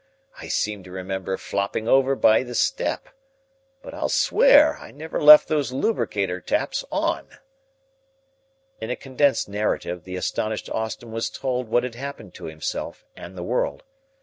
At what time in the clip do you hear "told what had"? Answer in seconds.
11.29-11.93